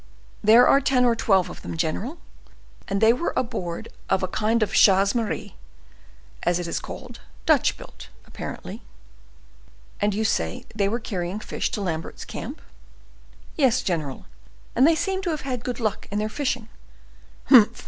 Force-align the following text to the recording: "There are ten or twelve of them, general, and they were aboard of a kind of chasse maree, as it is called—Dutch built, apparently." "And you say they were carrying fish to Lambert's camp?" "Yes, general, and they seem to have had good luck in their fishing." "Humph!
"There 0.43 0.67
are 0.67 0.81
ten 0.81 1.05
or 1.05 1.15
twelve 1.15 1.47
of 1.47 1.61
them, 1.61 1.77
general, 1.77 2.17
and 2.87 3.01
they 3.01 3.13
were 3.13 3.33
aboard 3.37 3.89
of 4.09 4.23
a 4.23 4.27
kind 4.27 4.63
of 4.63 4.73
chasse 4.73 5.13
maree, 5.13 5.53
as 6.41 6.57
it 6.57 6.65
is 6.67 6.79
called—Dutch 6.79 7.77
built, 7.77 8.07
apparently." 8.25 8.81
"And 10.01 10.15
you 10.15 10.25
say 10.25 10.65
they 10.73 10.89
were 10.89 10.99
carrying 10.99 11.39
fish 11.39 11.69
to 11.73 11.81
Lambert's 11.81 12.25
camp?" 12.25 12.63
"Yes, 13.55 13.83
general, 13.83 14.25
and 14.75 14.87
they 14.87 14.95
seem 14.95 15.21
to 15.21 15.29
have 15.29 15.41
had 15.41 15.63
good 15.63 15.79
luck 15.79 16.07
in 16.09 16.17
their 16.17 16.29
fishing." 16.29 16.67
"Humph! 17.43 17.79